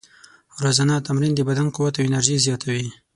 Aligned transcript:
روزانه 0.63 0.95
تمرین 1.07 1.33
د 1.35 1.39
بدن 1.49 1.67
قوت 1.75 1.93
او 1.97 2.05
انرژي 2.07 2.35
زیاتوي. 2.45 2.87